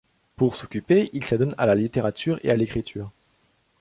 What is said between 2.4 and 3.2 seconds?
et à l’écriture.